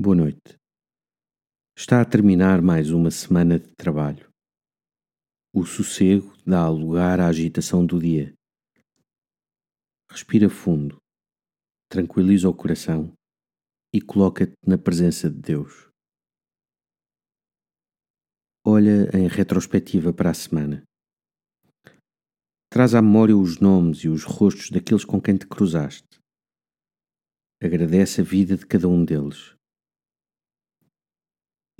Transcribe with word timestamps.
Boa 0.00 0.14
noite. 0.14 0.56
Está 1.76 2.00
a 2.00 2.04
terminar 2.04 2.62
mais 2.62 2.92
uma 2.92 3.10
semana 3.10 3.58
de 3.58 3.68
trabalho. 3.74 4.30
O 5.52 5.66
sossego 5.66 6.36
dá 6.46 6.68
lugar 6.68 7.18
à 7.18 7.26
agitação 7.26 7.84
do 7.84 7.98
dia. 7.98 8.32
Respira 10.08 10.48
fundo, 10.48 10.98
tranquiliza 11.90 12.48
o 12.48 12.54
coração 12.54 13.12
e 13.92 14.00
coloca-te 14.00 14.54
na 14.64 14.78
presença 14.78 15.28
de 15.28 15.40
Deus. 15.40 15.90
Olha 18.64 19.10
em 19.12 19.26
retrospectiva 19.26 20.12
para 20.12 20.30
a 20.30 20.34
semana. 20.34 20.84
Traz 22.70 22.94
à 22.94 23.02
memória 23.02 23.36
os 23.36 23.58
nomes 23.58 24.04
e 24.04 24.08
os 24.08 24.22
rostos 24.22 24.70
daqueles 24.70 25.04
com 25.04 25.20
quem 25.20 25.36
te 25.36 25.48
cruzaste. 25.48 26.06
Agradece 27.60 28.20
a 28.20 28.24
vida 28.24 28.56
de 28.56 28.64
cada 28.64 28.86
um 28.86 29.04
deles 29.04 29.57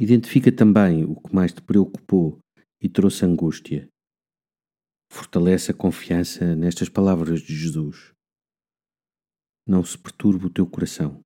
Identifica 0.00 0.52
também 0.52 1.04
o 1.04 1.20
que 1.20 1.34
mais 1.34 1.52
te 1.52 1.60
preocupou 1.60 2.38
e 2.80 2.88
trouxe 2.88 3.24
angústia. 3.24 3.88
Fortalece 5.10 5.72
a 5.72 5.74
confiança 5.74 6.54
nestas 6.54 6.88
palavras 6.88 7.40
de 7.40 7.52
Jesus. 7.52 8.12
Não 9.66 9.82
se 9.82 9.98
perturbe 9.98 10.46
o 10.46 10.50
teu 10.50 10.68
coração. 10.68 11.20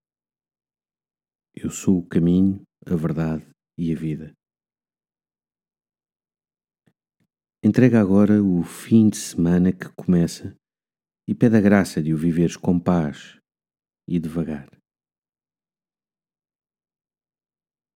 Eu 1.54 1.70
sou 1.70 1.98
o 1.98 2.06
caminho, 2.06 2.62
a 2.86 2.96
verdade 2.96 3.46
e 3.76 3.92
a 3.92 3.94
vida. 3.94 4.32
Entrega 7.62 8.00
agora 8.00 8.42
o 8.42 8.62
fim 8.62 9.10
de 9.10 9.18
semana 9.18 9.70
que 9.70 9.88
começa 9.90 10.56
e 11.28 11.34
pede 11.34 11.56
a 11.56 11.60
graça 11.60 12.02
de 12.02 12.14
o 12.14 12.16
viveres 12.16 12.56
com 12.56 12.80
paz 12.80 13.38
e 14.08 14.18
devagar. 14.18 14.66